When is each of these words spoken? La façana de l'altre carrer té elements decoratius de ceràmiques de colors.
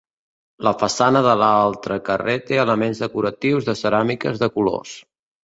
La 0.67 0.71
façana 0.83 1.21
de 1.27 1.35
l'altre 1.41 1.97
carrer 2.07 2.35
té 2.47 2.59
elements 2.63 3.03
decoratius 3.05 3.69
de 3.69 3.77
ceràmiques 3.83 4.43
de 4.47 4.53
colors. 4.59 4.97